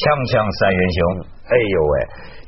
[0.00, 1.00] 锵锵三人行，
[1.50, 1.94] 哎呦喂！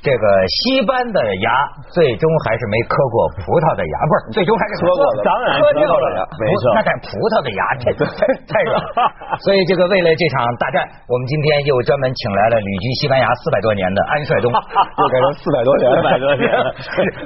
[0.02, 1.48] 这个西班的牙
[1.94, 6.74] 最终还是没磕过葡萄的牙，不是最终还是 磕过了，当然磕掉了呀，没错。
[6.74, 8.82] 那但葡萄的牙太太软，
[9.46, 14.50] 所以这个为了这场大战，我们今天又专门请来了旅居西班牙四百多年的安帅东，
[14.98, 16.50] 又改成四百多年，四百多年。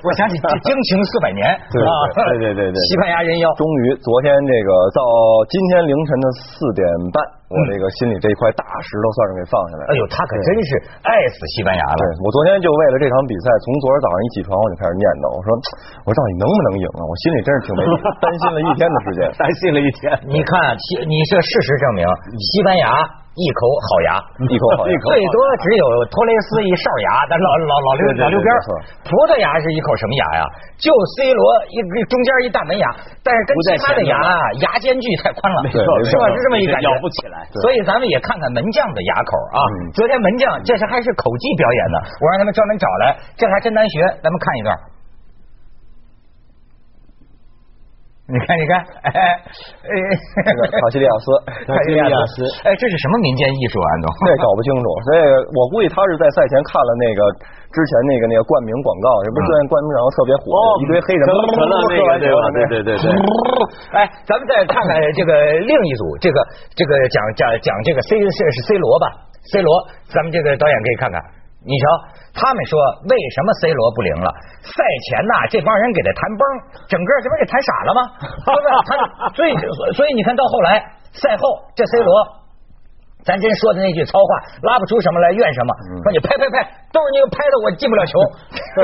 [0.05, 1.81] 我想起惊情四百年，对
[2.37, 5.01] 对对对对，西班牙人妖，终于昨天这个到
[5.49, 7.25] 今天凌晨的四点半。
[7.47, 9.95] 我这个心里这一块大石头算是给放下来了。
[9.95, 12.03] 哎呦，他可真是爱死西班牙了。
[12.23, 15.51] 我昨天就为了这场比赛，从昨天早上一起床我就开始念叨，我说
[16.07, 17.03] 我到底能不能赢啊？
[17.03, 17.81] 我心里真是挺没
[18.23, 20.15] 担心了一天的时间，担心了一天。
[20.31, 22.07] 你看，西，你这事实证明，
[22.39, 23.26] 西班牙。
[23.37, 24.11] 一口好牙，
[24.49, 28.49] 一口好牙， 最多只有托雷斯一哨牙，咱老老老六老六边
[29.05, 30.43] 葡萄牙是一口什么牙呀？
[30.81, 30.89] 就
[31.21, 31.77] C 罗一
[32.09, 32.89] 中间一大门牙，
[33.21, 34.17] 但是跟其他的牙
[34.65, 36.25] 牙间距太宽了，是吧？
[36.33, 37.45] 是这么一感觉，咬不起来。
[37.61, 39.59] 所以咱们也看看门将的牙口啊。
[39.93, 44.01] 昨天门将这是还是口技表演的，我让他们专门找来，这还真难学。
[44.25, 44.96] 咱们看一段。
[48.27, 48.75] 你看，你看，
[49.07, 49.95] 哎，哎，
[50.83, 51.27] 卡西利亚斯，
[51.63, 53.79] 卡西利亚斯，哎，这是什么民间艺术？
[53.79, 53.89] 啊？
[54.03, 54.87] 都，这搞不清楚。
[55.07, 55.21] 所以
[55.55, 57.21] 我估计他是在赛前看了那个
[57.71, 59.47] 之前那个那个冠名广告，是不是？
[59.71, 60.43] 冠名然后特别火，
[60.83, 62.43] 一堆黑人可乐那个对吧？
[62.51, 63.07] 对对对对。
[63.95, 65.31] 哎，咱们再看看这个
[65.63, 66.37] 另一组，这个
[66.75, 69.07] 这个讲讲讲这个 C 是是 C 罗吧
[69.55, 69.71] ？C 罗，
[70.11, 71.23] 咱们这个导演可以看看。
[71.67, 71.85] 你瞧，
[72.31, 72.79] 他们说
[73.11, 74.31] 为什么 C 罗不灵了？
[74.63, 74.79] 赛
[75.11, 76.43] 前呐，这帮人给他谈崩，
[76.87, 78.01] 整个这不是给谈傻了吗？
[78.47, 78.95] 他
[79.35, 79.51] 所以
[79.99, 80.79] 所以你看到后来
[81.11, 81.43] 赛后
[81.75, 82.11] 这 C 罗，
[83.27, 84.31] 咱真说的那句糙话，
[84.63, 85.71] 拉不出什么来怨什么，
[86.07, 86.63] 说你拍拍拍，
[86.95, 88.15] 都是你拍的我进不了球，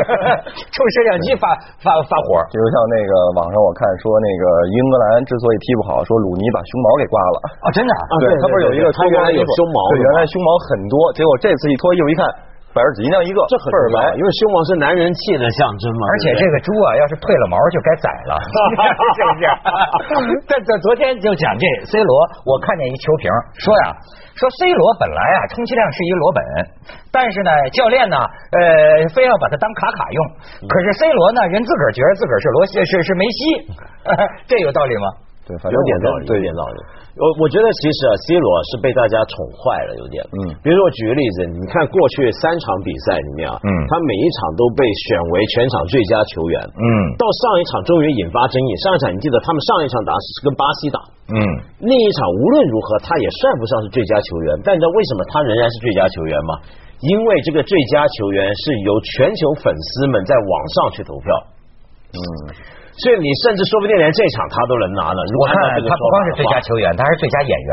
[0.74, 1.54] 冲摄像机发
[1.86, 2.42] 发发火。
[2.50, 4.44] 就像那个网上我看说那个
[4.74, 8.02] 英格兰之所以踢不好，说鲁尼把胸毛给刮了啊，真的啊？
[8.26, 12.26] 对他不是有一个他原来有胸毛，对，原来胸毛很多，结果这次一脱衣服一看。
[12.72, 16.02] 白纸一样一个，这很白，因为凶猛是男人气的象征嘛。
[16.08, 18.32] 而且这个猪啊，要是褪了毛就该宰了，
[19.16, 19.44] 是不是？
[20.48, 22.12] 这这昨天就讲这 C 罗，
[22.48, 23.28] 我看见一球评
[23.60, 23.92] 说呀，
[24.36, 26.40] 说 C 罗本来啊充其量是一罗本，
[27.12, 30.18] 但是呢教练呢呃非要把他当卡卡用，
[30.64, 33.40] 可是 C 罗呢人自个儿觉得自个儿是罗西是是梅西，
[34.48, 35.06] 这有道理吗？
[35.42, 36.78] 对，有点道理，有点道理。
[37.18, 40.22] 我我觉得其实啊，C 罗是被大家宠坏了，有点。
[40.30, 40.54] 嗯。
[40.62, 46.56] 比如说我举个例子，你看过去三场比赛里面啊，嗯，他每一场都被选为全场最佳球员。
[46.62, 46.86] 嗯。
[47.18, 50.98] 到上一场终于引发争议，上一场你记得他们上一场打是跟巴西打。
[51.34, 51.36] 嗯。
[51.82, 56.62] 那一场无论如何他也算不上是最佳球员，但你知道为什么他仍然是最佳球员吗？
[57.02, 61.28] 因为这个最佳球员是由全球粉丝们在网上去投票。
[62.14, 62.20] 嗯。
[63.00, 65.18] 所以你甚至说不定连这场他都能拿了。
[65.40, 67.52] 我看他不光是最佳球员，他还是最佳演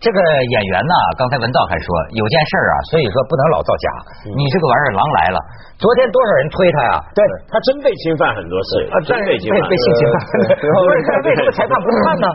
[0.00, 3.86] 这个演员呢，刚才文道还说有件事啊，所以说不能老造假。
[4.32, 5.38] 你这个玩意儿狼来了，
[5.76, 6.92] 昨天多少人推他呀？
[7.12, 7.20] 对
[7.52, 10.14] 他真被侵犯很多次，真被侵犯，被性侵犯。
[10.56, 12.26] 不是，为什么裁判不判呢？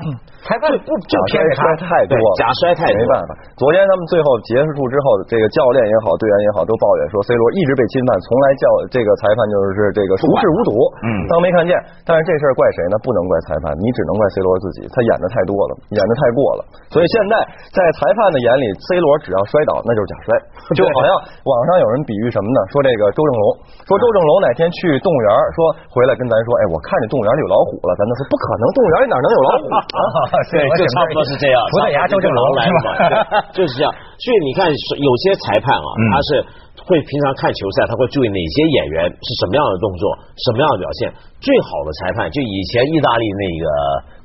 [0.45, 3.33] 裁判不就偏差太多，假摔太没办法。
[3.57, 10.69] 昨天他们最后结束之后，这个教练也好，队员也好，都抱怨说 C 罗一直被侵犯，从来叫这个裁判就是这个熟视无睹，
[11.01, 11.73] 嗯，当没看见。
[12.05, 13.01] 但是这事儿怪谁呢？
[13.01, 16.69] 不能怪裁判，你只能怪 C 罗自己，他演的太多了，演的太过了。
[16.93, 17.33] 所以现在
[17.73, 20.29] 在裁判的眼里，C 罗只要摔倒那就是假摔，
[20.77, 21.09] 就好像
[21.43, 22.59] 网上有人比喻什么呢？
[22.71, 23.43] 说这个周正龙，
[23.83, 25.57] 说周正龙哪天去动物园，说
[25.91, 29.77] 回来跟咱说，哎，我看见动物园里有老虎了，咱都说不可能，动物园里哪能有老虎啊？
[30.51, 31.57] 对， 就差不多是这样。
[31.71, 32.87] 葡萄牙周正龙来嘛，
[33.55, 33.89] 就是这样。
[33.91, 36.29] 所以你看，有些裁判啊，他是
[36.87, 40.03] 会平常看球赛，他会注意哪些演员是什么样的动作，
[40.39, 41.11] 什么样的表现。
[41.43, 43.65] 最好的裁判就以前意大利那个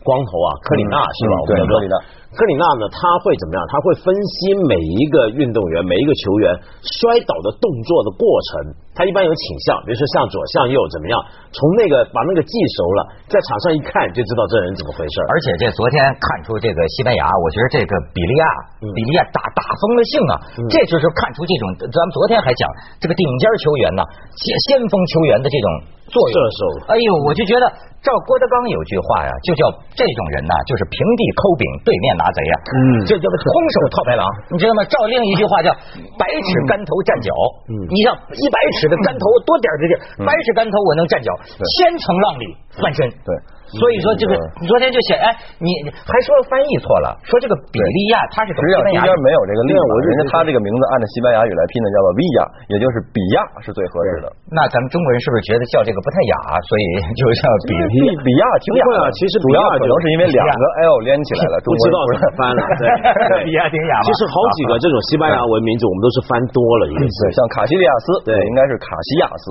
[0.07, 1.35] 光头啊，科里纳是吧？
[1.51, 1.95] 对，科里纳。
[2.31, 2.87] 科里纳呢？
[2.95, 3.61] 他会怎么样？
[3.67, 8.71] 他会分析每一个运动员、每一个球员摔倒的动作的过程。
[8.95, 11.19] 他一般有倾向，比如说向左、向右怎么样？
[11.51, 15.17] 从那个把那个记熟了，在场上一看就知道这人怎么回事。
[15.27, 18.47] 而且这昨天看出这个西班牙，我觉得这个比利亚，
[18.79, 20.35] 比利亚打打疯了性啊！
[20.71, 22.63] 这就是看出这种，咱们昨天还讲
[23.03, 24.07] 这个顶尖球员呢，
[24.39, 25.67] 先先锋球员的这种
[26.13, 26.35] 作用。
[26.35, 26.61] 射手，
[26.93, 27.65] 哎呦，我就觉得
[28.05, 29.65] 照郭德纲有句话呀，就叫
[29.97, 32.55] 这种人呐，就是平地抠饼，对面拿贼呀。
[32.69, 32.79] 嗯，
[33.09, 34.23] 这叫空手套白狼，
[34.53, 34.85] 你知道吗？
[34.85, 35.73] 照另一句话叫
[36.21, 37.33] 百尺竿头站脚。
[37.73, 38.91] 嗯，你像一百尺。
[38.91, 39.93] 的竿头多点儿的地，
[40.27, 41.31] 百尺竿头我能站脚，
[41.79, 42.45] 千层浪里
[42.83, 43.07] 翻身。
[43.23, 43.31] 对，
[43.79, 45.31] 所以说这个你昨天就写，哎，
[45.63, 54.27] 你还说翻译错了，说这个比利亚它是实际上中间没有这个利，我人家他这个名字按照西班牙语来拼的，叫做 Via，也就是比亚是最合适的。
[54.51, 56.35] 那咱们中国人是不是觉得叫这个不太雅，
[56.67, 56.85] 所以
[57.15, 59.07] 就叫比利比亚挺雅啊？
[59.15, 62.61] 其实主要可能是因为两个 L 连起来了， 不知道怎么翻了。
[62.81, 62.85] 对，
[63.47, 63.95] 比亚挺雅。
[64.03, 69.45] 其实好几个这种西班牙文名字，我们都是翻多了一次，像卡西利亚斯，对，应该是卡西亚斯。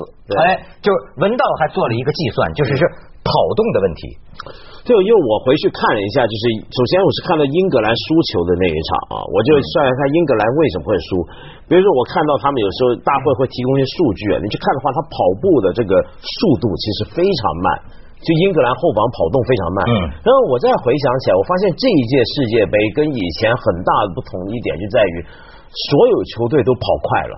[0.43, 2.83] 哎，就是文道还做了一个计算，就是是
[3.29, 4.01] 跑动的问题。
[4.87, 6.43] 就因为我回去看了一下，就是
[6.73, 11.09] 首先我是看到英格兰输球的那一场啊，我就算一下英格兰为什么会输。
[11.69, 17.67] 比如说我看到他们有时候大会会提供一些数据，你去看的话，他跑步的这个速度其实非常慢，
[18.17, 19.79] 就英格兰后防跑动非常慢。
[19.85, 19.93] 嗯。
[20.25, 25.15] 然后我再回想起来，我发现这一届世界杯跟以前很大的不同一点就在于，
[25.69, 27.35] 所有球队都跑快了。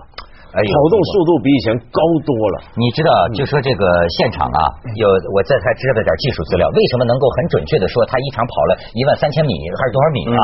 [0.52, 2.56] 跑动速度比以前高多了。
[2.76, 3.84] 你知道，就说这个
[4.20, 4.60] 现场啊，
[5.00, 10.40] 有我这才知道点技术资料，为什么能够很准确的说他一场跑了一万三千米还是多少米啊？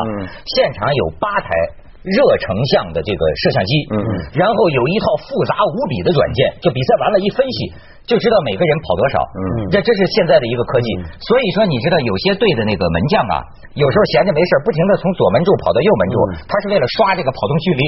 [0.56, 1.48] 现场有八台
[2.00, 3.72] 热成像的这个摄像机，
[4.32, 7.58] 然后有一套复杂无比的软件，就比赛完了，一分析。
[8.08, 10.88] 就知道每个人跑多少，嗯，这这是现在的一个科技。
[11.20, 13.44] 所以说，你知道有些队的那个门将啊，
[13.76, 16.16] 有时候闲着没事，不停的从左门柱跑到右门柱，
[16.48, 17.82] 他是为了刷这个跑动距离。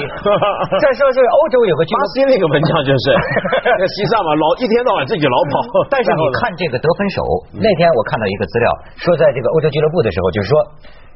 [0.77, 3.17] 再说是欧洲有个巴西那个门将就是，
[3.65, 5.89] 在西藏嘛，老一天到晚自己老跑。
[5.89, 7.25] 但是你看这个得分手，
[7.57, 8.67] 那天我看到一个资料，
[9.01, 10.53] 说在这个欧洲俱乐部的时候，就是说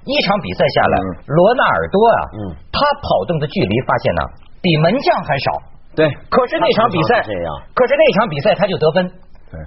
[0.08, 0.96] 一场比赛下来，
[1.28, 2.18] 罗纳尔多啊，
[2.72, 4.22] 他跑动的距离发现呢，
[4.64, 5.73] 比门将还少。
[5.94, 7.22] 对，可是那场比赛，
[7.74, 9.06] 可是那场比赛他就得分，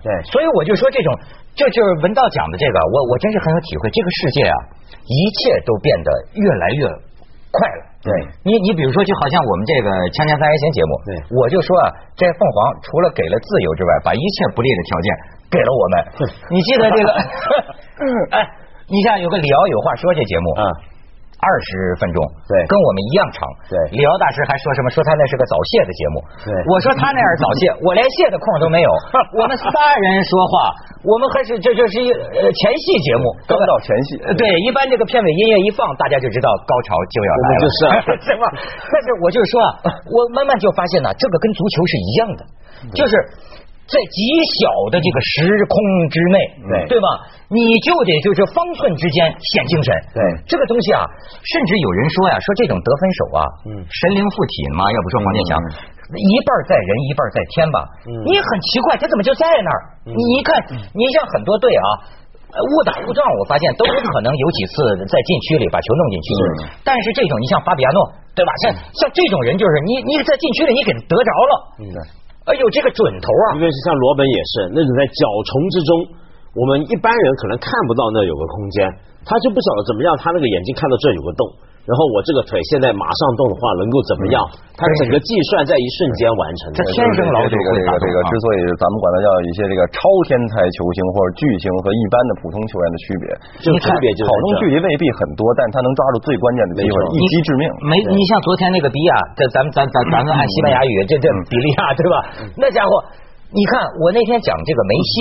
[0.03, 1.09] 对，所以我就说这种，
[1.55, 3.89] 这就是文道讲的这个，我我真是很有体会。
[3.89, 4.55] 这个世界啊，
[5.07, 6.83] 一切都变得越来越
[7.51, 7.81] 快了。
[8.03, 8.11] 对，
[8.43, 11.87] 你你比如说，就好像我们这个《锵锵三人行》节目，对，我就说啊，
[12.19, 15.07] 这凤凰除了给了自由之外，把一切不利的条件
[15.47, 15.93] 给了我们。
[16.51, 17.09] 你记得这个？
[18.35, 18.43] 哎，
[18.91, 20.63] 你像有个李敖有话说这节目啊。
[21.37, 22.17] 二十分钟，
[22.49, 23.45] 对，跟我们一样长。
[23.69, 24.89] 对，李敖大师还说什么？
[24.89, 26.15] 说他那是个早泄的节目。
[26.41, 28.89] 对，我说他那样早泄， 我连泄的空都没有。
[29.37, 29.69] 我们仨
[30.01, 30.53] 人说话，
[31.05, 34.17] 我们还是这这是一呃前戏节目，刚到前戏。
[34.33, 37.61] 对，一般这个片尾音乐一放，大家就知道高潮就要来了。
[37.61, 37.77] 就 是
[38.25, 38.45] 是吧？
[38.89, 42.41] 但是我就是说啊，我慢慢就发现呢，这个跟足球是一样的，
[42.97, 43.13] 就是。
[43.87, 44.19] 在极
[44.59, 45.75] 小的这个时空
[46.11, 46.37] 之内，
[46.67, 47.07] 对对吧？
[47.47, 49.87] 你就得就是方寸之间显精神。
[50.11, 51.07] 对这个东西啊，
[51.47, 53.41] 甚至有人说呀，说这种得分手啊，
[53.87, 54.83] 神灵附体嘛。
[54.91, 55.51] 要不说黄健翔，
[56.11, 57.77] 一半在人，一半在天吧。
[58.27, 59.79] 你很奇怪，他怎么就在那儿？
[60.03, 60.51] 你一看，
[60.91, 61.87] 你像很多队啊，
[62.51, 64.75] 误打误撞，我发现都有可能有几次
[65.07, 66.27] 在禁区里把球弄进去。
[66.83, 68.03] 但是这种，你像巴比亚诺，
[68.35, 68.51] 对吧？
[68.67, 71.53] 像像这种人，就是你你在禁区里你给他得着了。
[72.47, 73.59] 哎呦，这个准头啊！
[73.59, 75.91] 因为是像罗本也是那种在角虫之中，
[76.55, 78.87] 我们一般人可能看不到那有个空间，
[79.27, 81.43] 他就不晓得怎么样，他那个眼睛看到这有个洞。
[81.87, 84.43] 然后我这个腿现在马上动的话，能够怎么样？
[84.75, 86.75] 它整个计算在一瞬间完成。
[86.75, 93.25] 这天生老这个这个这个，之所以咱们管它叫一些这个超天才球星或者巨星和一般的普通球员的区别，
[93.63, 97.63] 就区别就是跑动距离未必很多，但他能抓住最关键的机会，一击致命。
[97.87, 102.15] 没，你像昨天那个比亚，这咱们咱咱咱们按西班牙语，这这比利亚对吧？
[102.59, 102.91] 那家伙，
[103.55, 105.15] 你看我那天讲这个梅西，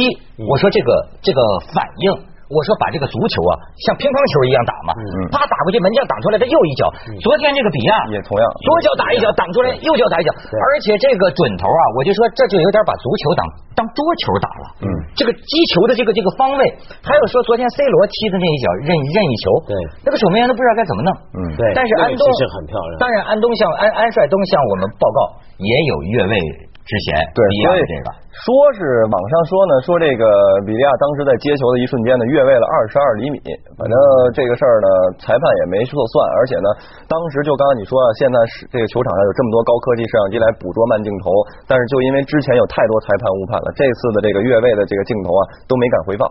[0.50, 0.90] 我说这个
[1.22, 1.38] 这个
[1.70, 2.34] 反应。
[2.46, 3.52] 我说把这个足球啊，
[3.82, 4.90] 像乒乓球一样打嘛，
[5.34, 6.86] 啪打过去，门将挡出来，他又一脚。
[7.18, 13.42] 昨天这个比亚也同样，左脚打一脚挡出来，右脚打一脚，而且这个准头啊，我就说这就有点把足球当
[13.74, 14.64] 当桌球打了。
[14.82, 14.88] 嗯，
[15.18, 16.62] 这个击球的这个这个方位，
[17.02, 19.74] 还有说昨天 C 罗踢的那一脚任任意球，对，
[20.06, 21.10] 那个守门员都不知道该怎么弄。
[21.34, 21.62] 嗯，对。
[21.74, 23.02] 但是安东是很漂亮。
[23.02, 25.18] 当然，安东向安安帅东向我们报告
[25.58, 26.34] 也有越位。
[26.86, 28.46] 之前对，所以这个说
[28.78, 28.78] 是
[29.10, 30.22] 网上说呢，说这个
[30.62, 33.42] 比利亚当时在接球的一瞬间呢，越位了二十二厘米。
[33.74, 33.94] 反正
[34.30, 34.88] 这个事儿呢，
[35.18, 36.14] 裁判也没说算。
[36.38, 36.68] 而且呢，
[37.10, 41.34] 当时就刚刚你说，现在是这个球场上有这么多高科技摄像机来捕捉慢镜头，
[41.66, 46.22] 但是就因为之前有太多裁判误判了，这次的这个越位的这个镜头啊都没敢回放，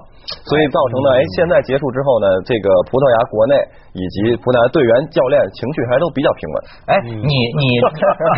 [0.48, 3.54] 所以造成呢，哎，现在结束之后呢，这个葡萄牙国内
[3.96, 6.56] 以及葡萄牙队员、教练情绪还都比较平稳。
[6.92, 7.64] 哎，你你，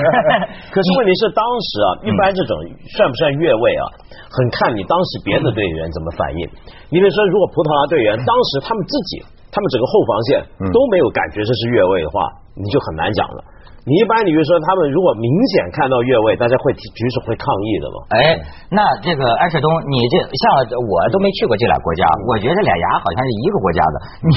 [0.69, 1.87] 可是问题是当时啊。
[2.05, 2.53] 一般这种
[2.93, 3.83] 算不算越位啊？
[4.29, 6.41] 很看你当时别的队员怎么反应。
[6.93, 10.29] 你比如说，如果葡萄牙队员当时他们自己，他们整个后防线
[10.69, 12.21] 都没有感觉这是越位的话，
[12.57, 13.39] 你就很难讲了。
[13.87, 17.97] 你一般，你比如说他们如果明显看到越位，大家会举手会抗议的嘛？
[18.19, 18.19] 哎，
[18.67, 20.43] 那这个安世东，你这像
[20.75, 23.95] 我都没去过这俩国家，我觉得这俩牙好像是一个国家的。
[24.27, 24.31] 你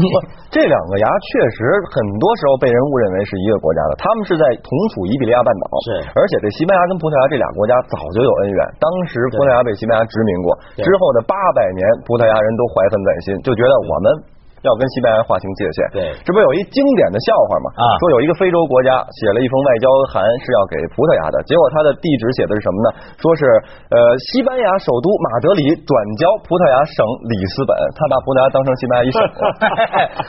[0.00, 0.08] 你
[0.48, 10.48] 这两个牙确实很多时候被人误认为是一个国家的，他们是在同处伊比利亚半岛，是，而且这西班牙跟葡萄牙这俩国家早就有恩怨，当时葡萄牙被西班牙殖民过，
[10.80, 14.32] 之后的八百年，葡萄牙人都怀恨在心，就觉得我们。
[14.64, 17.66] 要跟西班牙划清界限，对，这不有一经典的笑话吗？
[17.76, 22.88] 啊，说有一个非洲国家写了一封外交函是要给葡萄牙的，结果他的地址写的是什么呢？
[23.20, 23.44] 说是
[23.92, 23.96] 呃
[24.32, 29.20] 西班牙首都马德里转交葡萄牙省里斯本，他把葡萄牙当成西班牙一省。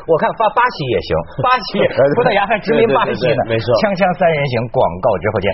[0.06, 1.80] 我看发巴西也行，巴西
[2.20, 3.66] 葡萄牙还殖民巴西呢，没错。
[3.80, 5.48] 锵锵三人行，广告之后见。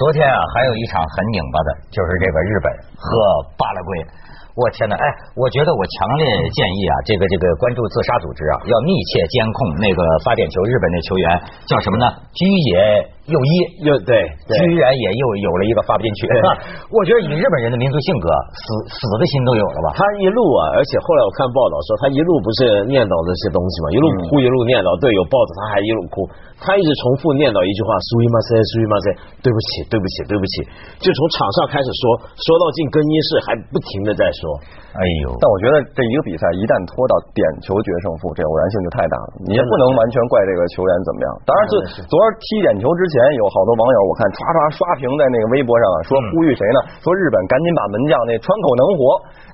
[0.00, 3.12] 昨天啊，还有一场很拧巴的，就是这个日本和
[3.60, 4.00] 巴拉圭。
[4.60, 4.92] 我天哪！
[4.92, 5.04] 哎，
[5.40, 11.24] 我觉得我强烈建议啊，这个这个关注自杀组织啊，要密切监控那个发点球日本那球员
[11.64, 12.04] 叫什么呢？
[12.36, 12.76] 居野
[13.32, 13.52] 佑一，
[13.88, 14.12] 又对，
[14.52, 16.28] 居然也又有了一个发不进去。
[16.92, 19.96] 我觉得以日本人的民族性格，死死的心都有了吧？
[19.96, 26.28] 他一路啊，而且后来我看报道说，他一路不是念叨这些东西嘛，一路哭一路念叨，队友抱着他还一路哭，
[26.60, 29.06] 他一直重复念叨一句话：苏伊马塞，苏伊马塞，
[29.40, 30.54] 对不起，对不起，对不起。
[31.00, 32.02] 就从场上开始说，
[32.34, 34.49] 说到进更衣室还不停的在说。
[34.50, 34.58] 说，
[34.98, 35.30] 哎呦！
[35.38, 39.46] 但我觉得这一个比赛一旦拖到点球决胜负，这偶然性就太大了。
[39.46, 41.28] 你也不能完全怪这个球员怎么样。
[41.46, 41.74] 当然，就
[42.10, 46.78] 昨儿踢点球之前，有好多网友我看刷刷刷屏在那个微博上啊，说呼吁谁呢？
[46.98, 49.00] 说日本赶紧把门将那川口能活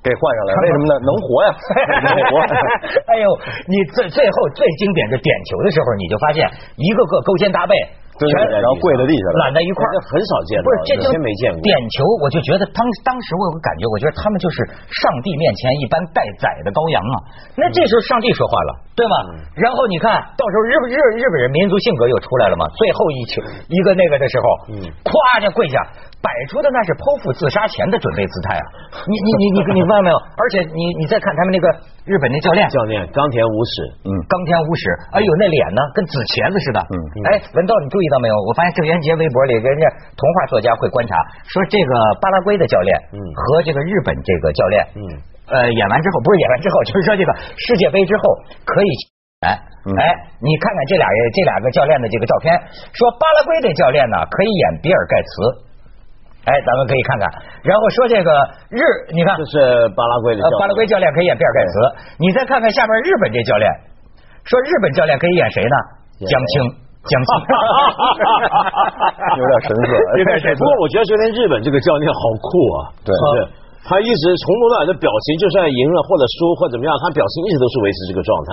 [0.01, 0.51] 给换上来。
[0.65, 0.93] 为什么呢？
[1.05, 1.49] 能活呀！
[2.09, 2.31] 能活。
[3.13, 3.27] 哎呦，
[3.69, 6.49] 你最最后最经典的点球的时候，你就发现
[6.81, 7.77] 一个个勾肩搭背。
[8.17, 10.57] 全然后跪在地下，揽在一块儿，很少见。
[10.65, 11.61] 不是，这就没见过。
[11.61, 17.17] 点球，我就觉得当当时我有个感觉，我觉得他们就是上帝面前一般待宰的羔羊啊。
[17.61, 19.15] 那这时候上帝说话了，对吗？
[19.61, 22.65] 然后你看到时候日日日本人民族性格又出来了嘛。
[22.81, 24.45] 最后一球一个那个的时候，
[25.05, 25.13] 咵
[25.45, 25.77] 就跪下。
[26.25, 28.65] 摆出的那是剖腹自杀前的准备姿态啊！
[29.07, 30.17] 你你你你你发现没有？
[30.35, 31.71] 而且你你再看他们那个
[32.03, 34.83] 日本那教练，教练冈田武史，嗯，冈田武史，
[35.15, 36.81] 哎呦那脸呢，跟紫茄子似的。
[36.83, 36.97] 嗯，
[37.31, 38.35] 哎，文道，你注意到没有？
[38.49, 39.85] 我发现郑渊洁微博里，人家
[40.19, 41.15] 童话作家会观察，
[41.47, 45.01] 说这个巴拉圭的教练，嗯，和这个日本这个教练，嗯，
[45.53, 48.23] 呃，演完之后不是演完之后，就是说这个世界杯之后
[48.67, 48.91] 可以，
[49.47, 49.55] 哎
[49.95, 50.03] 哎，
[50.43, 52.51] 你看看这俩人这两个教练的这个照片，
[52.97, 55.66] 说巴拉圭的教练呢可以演比尔盖茨。
[56.47, 57.27] 哎，咱们可以看看，
[57.67, 58.31] 然后说这个
[58.71, 58.79] 日，
[59.11, 59.59] 你看这是
[59.99, 61.75] 巴拉圭的，巴拉圭教练可以演比尔盖茨，
[62.23, 63.67] 你再看看下面日本这教练，
[64.47, 65.77] 说日本教练可以演谁呢？
[66.23, 66.71] 江青，
[67.05, 67.31] 江青，
[69.37, 70.59] 有点神色， 有点神色。
[70.59, 72.49] 不过我觉得昨天日本这个教练好酷
[72.79, 73.11] 啊， 对，
[73.85, 78.51] 他一直从头到尾的表情，就算赢了或者输或怎么样，他表情一直都是维持这个状态。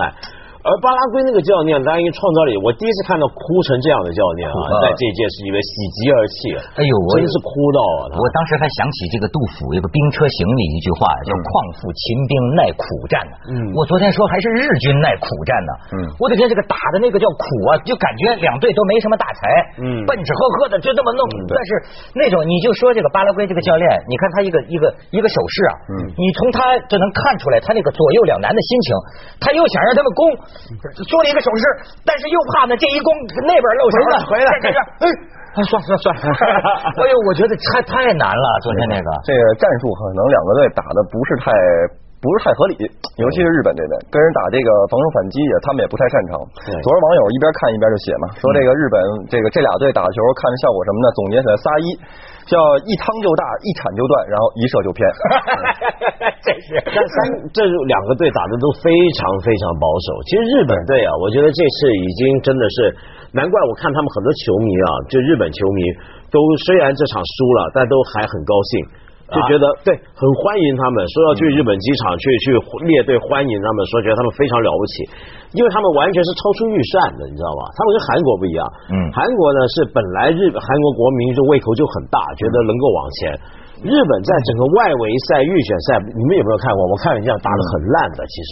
[0.64, 6.36] 而巴拉圭那个教练，当然因为创造力，我第一次看到哭成这样的教练啊，在这届是因为喜极而泣。
[6.72, 8.16] 哎呦，我真是哭到啊！
[8.16, 13.20] 我当时还想起这个杜甫有个《兵车行》里一句话，叫“况复秦兵耐苦战”
[13.52, 15.72] 嗯，我昨天说还是日军耐苦战呢。
[15.92, 19.84] 嗯，我的天，这个打的那个叫苦啊，就感觉两队都没什么大才。
[19.84, 21.20] 嗯，笨吃呵呵的就这么弄。
[21.52, 21.70] 但是
[22.16, 28.88] 那种你就说这个巴拉圭这个教练，你看他一个一个一个手势啊，嗯，你从他就能看出来他那个左右两难的心情，
[29.44, 30.53] 他又想让他们攻。
[31.08, 31.64] 说了一个手势，
[32.06, 33.10] 但是又怕呢，这一攻
[33.46, 34.78] 那边漏球了，回来，这是，
[35.54, 41.50] 哎，算算算， 哎呦，我觉得太太难了，昨天那个，这个战术可能两个队打的不是太
[42.24, 42.88] 不是太合理，
[43.20, 46.40] 尤其是日本这队跟人打这个防守反击也，他们也不太擅长。
[46.80, 48.96] 昨儿网友一边看一边就写嘛，说这个日本
[49.28, 51.06] 这个这俩队打球看着效果什么呢？
[51.12, 51.88] 总结起来仨一。
[52.44, 55.00] 叫一汤就大，一铲就断，然后一射就偏。
[56.44, 57.16] 这是，这三
[57.56, 60.12] 这两个队打的都非常非常保守。
[60.28, 62.76] 其实日本队啊，我觉得这次已经真的是，
[63.32, 65.80] 难怪我看他们很多球迷啊，就日本球迷
[66.28, 66.36] 都
[66.68, 68.72] 虽然这场输了，但都还很高兴。
[69.32, 72.52] 就觉得对，很欢迎他们，说要去日本机场去去
[72.84, 74.94] 列队欢迎他们，说觉得他们非常了不起，
[75.56, 77.62] 因为他们完全是超出预算的，你知道吧？
[77.72, 78.60] 他们跟韩国不一样，
[78.92, 83.20] 嗯，韩国呢是本来日韩国国民就胃口就很大，觉得能够往前。
[83.80, 86.80] 日本在整个外围赛、预选赛，你们有没有看过？
[86.92, 88.50] 我看人家打的很烂的，其实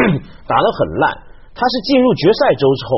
[0.48, 1.12] 打的很烂。
[1.52, 2.90] 他是进入决赛周之后。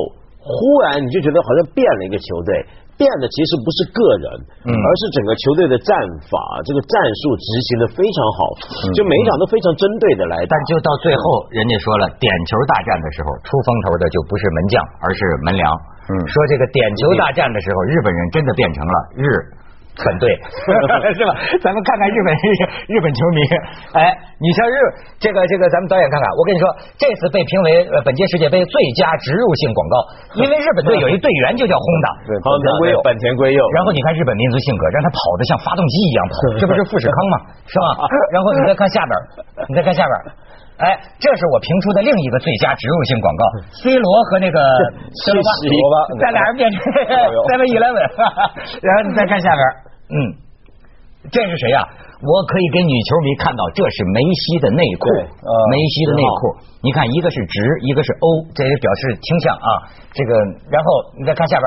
[0.48, 2.64] 忽然你就觉得好像变了一个球队。
[2.98, 4.26] 变的其实不是个人，
[4.74, 5.94] 而是整个球队的战
[6.26, 6.34] 法，
[6.66, 8.38] 这个战术执行的非常好，
[8.90, 10.42] 就每一场都非常针对的来。
[10.50, 15.70] 但就到最后，人家说了，点球大战的时候，出风头的就不是门将，而是门梁。
[16.10, 19.30] 说这个点球大战的时候，日本人真的变成了日。
[19.98, 20.30] 很对，
[21.14, 21.34] 是吧？
[21.58, 22.30] 咱们看看日本
[22.86, 23.38] 日本球迷，
[23.98, 24.74] 哎，你像日
[25.18, 26.64] 这个这个，咱们导演看看，我跟你说，
[26.94, 29.94] 这次被评为本届世界杯最佳植入性广告，
[30.38, 33.60] 因为日本队有一队员就叫轰的，本田圭佑，本田圭佑。
[33.74, 37.34] 然后你看日本民族性格，让他跑的像发动机一样跑， 这不是富士康吗？
[37.66, 38.06] 是吧？
[38.30, 39.12] 然后你再看下边，
[39.66, 40.14] 你再看下边，
[40.78, 43.42] 哎，这是我评出的另一个最佳植入性广告
[43.82, 44.58] ，C 罗和那个
[45.74, 46.78] 罗巴，咱俩人变成
[47.50, 47.98] Seven Eleven，
[48.78, 49.87] 然后你再看下边。
[50.10, 50.16] 嗯，
[51.30, 51.78] 这是谁呀？
[52.20, 55.06] 我可以给女球迷看到，这是梅西的内裤，
[55.70, 56.56] 梅西的内裤。
[56.82, 59.68] 你看，一个是直，一个是 O，这也表示倾向啊。
[60.12, 60.32] 这个，
[60.70, 60.88] 然后
[61.18, 61.66] 你再看下边，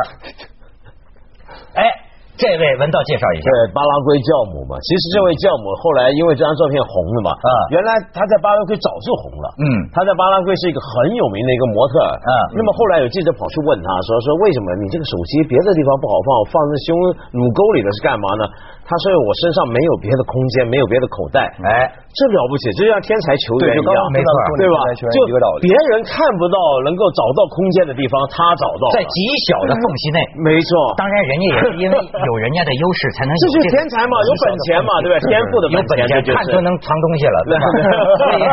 [1.75, 2.10] 哎。
[2.41, 16.89] 这位文道介绍一下，对巴拉圭教母嘛，其实这位教母后来因为这张照片红了嘛，啊，原来她在巴拉圭早就红了，嗯，她在巴拉圭是一个很有名的一个模特，嗯，那么后来有记者跑去问她说说为什么你这个手机别的地方不好放，放在胸
[17.37, 18.49] 乳沟里的是干嘛呢？
[18.89, 24.77] 她说我身上没有别的空间，没有别的口袋，哎，这了不起，这就像天才球员一样，没错，对吧？
[25.13, 25.17] 就
[25.61, 30.69] 别人看不到能够找到空间的地方，他找到，在极小的缝隙内，没错。
[30.99, 35.15] 当然，人家也是因为有人家的优势才能，这就是天才嘛，有本钱嘛，对吧？
[35.31, 37.63] 天赋的有本钱，看出能藏东西了，对吧？
[38.19, 38.43] 所以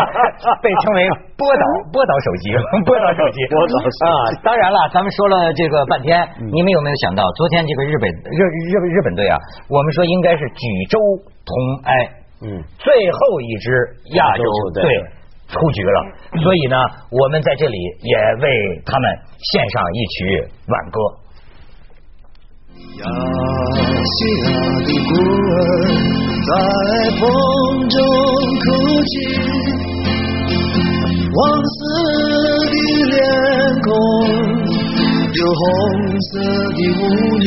[0.62, 1.02] 被称为
[1.34, 2.54] 波导 波导手机，
[2.86, 4.30] 波导手机， 波导啊。
[4.46, 9.34] 当然了，咱们说了这个半天，你们有没有想到，昨天这个日本日日日本队啊，
[9.66, 10.28] 我们说应该。
[10.28, 10.98] 应该是举州
[11.46, 11.94] 同哀，
[12.42, 13.70] 嗯，最后一支
[14.12, 14.44] 亚洲
[14.74, 14.84] 队
[15.48, 16.04] 出局了，
[16.42, 16.76] 所以呢，
[17.10, 19.08] 我们在这里也为他们
[19.40, 21.00] 献上一曲挽歌。
[22.98, 23.04] 亚
[24.04, 24.48] 细亚
[24.86, 25.10] 的孤
[25.50, 25.54] 儿
[26.46, 26.50] 在
[27.18, 27.22] 风
[27.88, 27.96] 中
[28.64, 28.66] 哭
[29.04, 29.12] 泣，
[31.32, 31.36] 黄
[31.74, 31.78] 色
[32.64, 32.76] 的
[33.10, 33.16] 脸
[33.82, 33.86] 孔，
[35.34, 35.62] 有红
[36.20, 36.32] 色
[36.72, 37.02] 的污
[37.38, 37.46] 泥。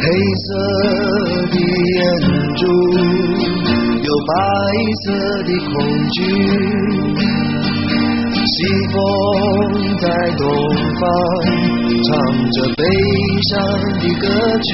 [0.00, 0.04] 黑
[0.44, 0.48] 色
[1.50, 1.96] 的眼
[2.56, 2.60] 珠，
[4.02, 4.30] 有白
[5.04, 5.06] 色
[5.44, 5.74] 的恐
[6.12, 6.16] 惧。
[8.48, 8.56] 西
[8.92, 8.96] 风
[10.00, 10.06] 在
[10.38, 10.42] 东
[10.98, 11.02] 方，
[12.06, 12.10] 唱
[12.54, 12.82] 着悲
[13.50, 13.52] 伤
[14.00, 14.24] 的歌
[14.58, 14.66] 曲。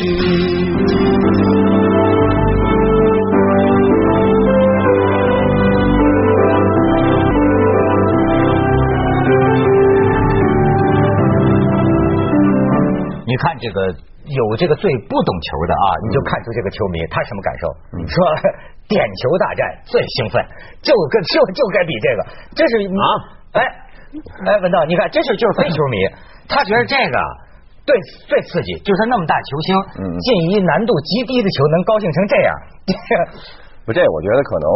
[13.27, 13.91] 你看这个
[14.31, 17.67] 有这个最不懂球的啊，你就看出这个球迷他什么感受？
[18.07, 18.17] 说
[18.87, 20.45] 点球大战最兴奋，
[20.83, 22.21] 就跟就就该比这个，
[22.55, 23.03] 这是啊，
[23.55, 23.63] 哎
[24.47, 25.97] 哎，文道，你看，这是就是非球迷，
[26.49, 27.17] 他觉得这个
[27.87, 29.75] 最最刺激，就是那么大球星
[30.21, 32.55] 进一难度极低的球能高兴成这样。
[33.85, 34.67] 不，这我觉得可能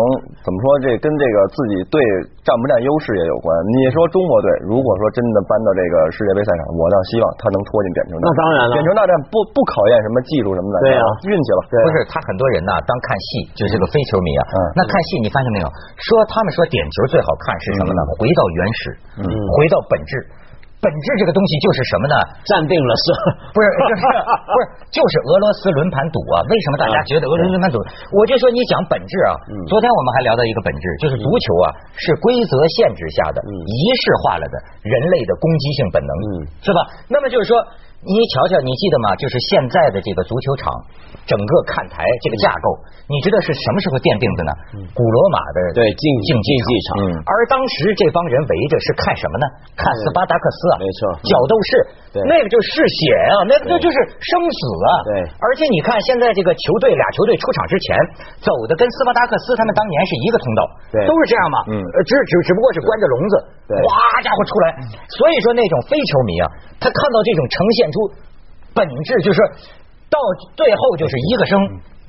[0.45, 1.97] 怎么说，这跟这个自己队
[2.45, 3.49] 占不占优势也有关。
[3.73, 8.29] 你说中国队如果说真的搬到这个世界杯赛场，我倒希望他能拖进点球大战。
[8.29, 11.61] 那当然了，点球大战不不考验什么技术什么的，对啊，运气了。
[11.73, 14.43] 不是，他很多人呢，当看戏就是个非球迷啊。
[14.53, 14.57] 嗯。
[14.77, 15.69] 那看戏你发现没有？
[15.97, 18.01] 说他们说点球最好看是什么呢？
[18.21, 18.83] 回到原始，
[19.21, 20.13] 嗯，回到本质。
[20.79, 22.15] 本质这个东西就是什么呢？
[22.47, 23.05] 站定了是？
[23.51, 24.03] 不是，就是
[24.47, 24.63] 不是，
[24.95, 26.39] 就是俄罗斯轮盘赌啊！
[26.47, 27.77] 为什么大家觉得俄罗斯轮盘赌？
[28.15, 29.33] 我就说你讲本质啊！
[29.67, 31.67] 昨天我们还聊到一个本质，就是足球啊
[31.99, 36.13] 是规则限制下的仪式化了的人类的攻击性本能，
[36.63, 36.79] 是吧？
[37.11, 37.59] 那么就是说。
[37.99, 39.11] 你瞧瞧，你记得吗？
[39.19, 40.71] 就是现在的这个足球场，
[41.27, 42.67] 整个看台这个架构，
[43.11, 44.53] 你知道是什么时候奠定的呢？
[44.95, 49.47] 古罗马的对竞竞技场，而当时这帮人围着是看什么呢？
[49.75, 53.03] 看斯巴达克斯啊，没错，角斗士，那个就是嗜血
[53.35, 54.91] 啊，那那就是生死啊。
[55.03, 55.11] 对，
[55.43, 57.99] 而且你看现在这个球队俩球队出场之前
[58.47, 60.63] 走的跟斯巴达克斯他们当年是一个通道，
[60.95, 61.59] 对，都是这样嘛。
[61.75, 63.35] 嗯，只只只不过是关着笼子，
[63.75, 63.91] 哇
[64.23, 64.67] 家伙出来，
[65.19, 66.47] 所以说那种非球迷啊，
[66.79, 67.88] 他看到这种呈现。
[67.93, 67.97] 出
[68.75, 69.39] 本质就是
[70.09, 70.19] 到
[70.57, 71.59] 最后就是一个生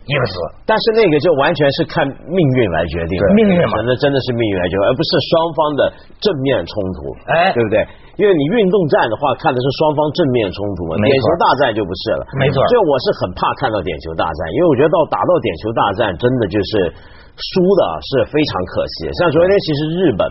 [0.09, 0.33] 一个死，
[0.65, 5.81] 但是那个就完全是看命运来决定，命运嘛，那真的是命运来决定，而不是双方的
[6.17, 6.97] 正面冲突，
[7.29, 7.77] 哎，对不对？
[8.17, 12.57] 因为你运动战的话，看的是双方正面冲突嘛，点球大战就不是了，没错。
[12.73, 16.89] 就我是很怕看到点球大战，因为我觉得到打到点球大战，真的就是
[17.37, 19.13] 输的是非常可惜。
[19.21, 20.25] 像昨天其实日本。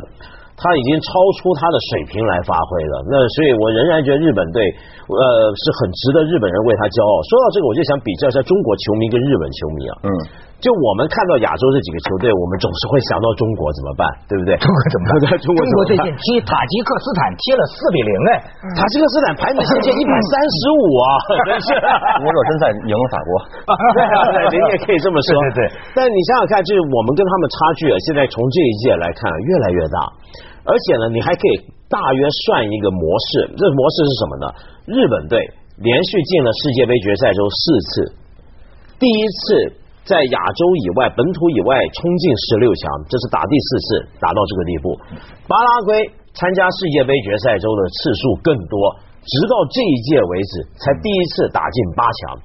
[0.58, 1.06] 他已经超
[1.38, 4.58] 出他的水平来发挥了，那所以我仍然觉得日本队
[5.06, 5.22] 呃
[5.54, 7.12] 是很值得日本人为他骄傲。
[7.30, 10.10] 说到这个，我就想比较一下中国球迷跟日本球迷啊，嗯，
[10.58, 14.58] 就我们看到亚洲这几个球队，我们总是会想到中国怎么办，对不对？
[14.58, 15.38] 中国怎么办？
[15.38, 18.30] 中国中国最近踢塔吉克斯坦踢了四比零哎，
[18.74, 21.06] 塔吉克斯坦排名世界一百三十五啊，
[21.46, 21.68] 真是。
[22.18, 23.30] 不过热身赛赢了法国，
[23.94, 24.18] 对啊，
[24.50, 25.30] 您也可以这么说。
[25.54, 25.70] 对对。
[25.94, 29.98] 但你想想看，就是我们跟他们差距啊，现在从这一届来看越来越大，
[30.68, 33.02] 而且呢，你还可以大约算一个模
[33.32, 34.46] 式，这模式是什么呢？
[34.84, 35.40] 日本队
[35.80, 37.90] 连续进了世界杯决赛周四次，
[39.00, 39.80] 第一次。
[40.08, 44.96] 在亚洲以外、本土以外冲进十六强，这是打第四次打到这个地步。
[45.44, 46.00] 巴拉圭
[46.32, 48.72] 参加世界杯决赛周的次数更多，
[49.20, 52.40] 直到这一届为止才第一次打进八强。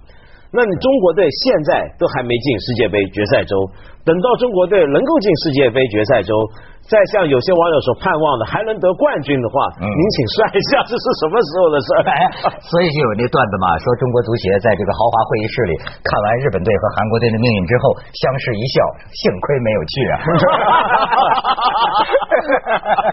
[0.52, 3.56] 那你中国队现在都还没进世界杯决赛周，
[4.04, 6.36] 等到中国队能够进世界杯决赛周。
[6.84, 12.04] 再像有些网友所盼望的，还能得冠军的话，您请算一下这是什么时候的事儿？
[12.60, 18.76] 所以就有那段子嘛，说中国足协在这个豪华会议室里看完日本队和韩国队的命运之后，相视一笑，
[19.16, 20.20] 幸亏没有去啊。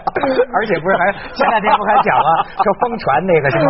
[0.57, 3.67] 而且不是还前两天不还讲了， 说疯传那个什么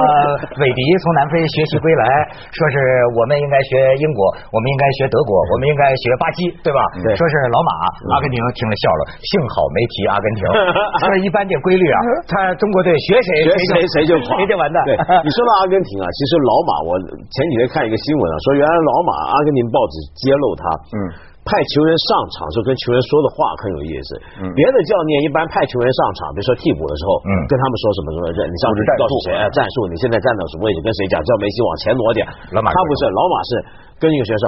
[0.58, 2.04] 韦迪从南非学习归来，
[2.50, 2.76] 说是
[3.13, 6.82] 我们应该学英国，我们应该学德国，我们应该学巴西，对吧？
[7.06, 7.72] 对，说是老马，
[8.17, 9.86] 阿根廷听了笑了，幸好没。
[9.91, 10.41] 提阿根廷，
[11.04, 12.00] 说一般这规律啊，
[12.32, 14.80] 他中国队学谁学谁谁就谁就完蛋。
[14.88, 16.89] 对，你说到阿根廷啊，其实老马，我
[17.28, 20.63] 前几天看一个新闻啊，说原来老马阿根廷报纸揭露他，
[20.96, 20.98] 嗯，
[21.41, 24.10] 派球员上场时候跟球员说的话很有意思。
[24.39, 32.21] 嗯，别的教练一般派球员上场，比如说替补的时候，嗯，跟他们说什么什么，你上去告诉谁战术，你现在站到什么位置，跟谁讲，叫梅西往前挪点。
[32.54, 33.49] 老马他不是，老马是
[33.97, 34.45] 跟一个学生。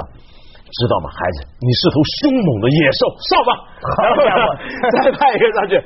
[0.74, 1.46] 知道吗，孩子？
[1.62, 3.50] 你是头凶猛的野兽，上吧！
[4.90, 5.78] 再派一个上去，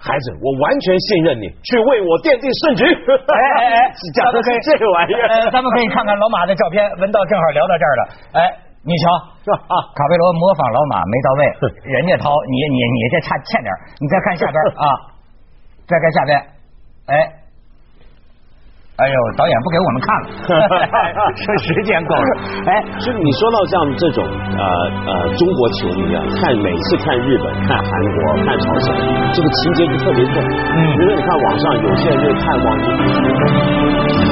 [0.00, 2.80] 孩子，我完全信任你，去为我奠定胜局。
[2.88, 5.52] 哎哎哎， 讲的是这个玩意儿。
[5.52, 8.02] 咱们可以看看老马的照片，文道正好聊到这儿了。
[8.32, 8.40] 哎，
[8.84, 9.04] 你瞧，
[9.54, 11.40] 啊， 卡佩罗模仿老马没到位，
[11.94, 14.86] 人家掏，你你你这差欠点，你再看下边 啊，
[15.86, 16.38] 再看下边，
[17.06, 17.38] 哎。
[18.94, 20.28] 哎呦，导演不给我们看了，
[21.34, 22.30] 说时间够了。
[22.66, 24.62] 哎，就你说到像这种呃
[25.10, 28.94] 呃中国球迷啊，看每次看日本、看韩国、看朝鲜，
[29.32, 30.34] 这个情节就特别重。
[30.44, 34.22] 嗯，比如说你看网上有些人就看网剧。